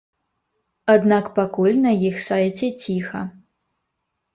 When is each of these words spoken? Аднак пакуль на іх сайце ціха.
Аднак 0.93 1.29
пакуль 1.37 1.79
на 1.85 1.95
іх 2.09 2.19
сайце 2.31 2.67
ціха. 2.81 3.27